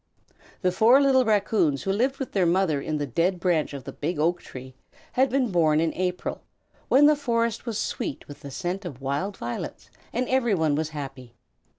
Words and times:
The 0.63 0.71
four 0.71 0.99
little 0.99 1.25
Raccoons, 1.25 1.83
who 1.83 1.91
lived 1.93 2.17
with 2.17 2.31
their 2.31 2.47
mother 2.47 2.81
in 2.81 2.97
the 2.97 3.05
dead 3.05 3.39
branch 3.39 3.71
of 3.71 3.83
the 3.83 3.91
big 3.91 4.17
oak 4.17 4.41
tree, 4.41 4.73
had 5.11 5.29
been 5.29 5.51
born 5.51 5.79
in 5.79 5.93
April, 5.93 6.41
when 6.87 7.05
the 7.05 7.15
forest 7.15 7.67
was 7.67 7.77
sweet 7.77 8.27
with 8.27 8.39
the 8.39 8.49
scent 8.49 8.83
of 8.83 8.99
wild 8.99 9.37
violets 9.37 9.91
and 10.11 10.27
every 10.27 10.55
one 10.55 10.73
was 10.73 10.89
happy. 10.89 11.35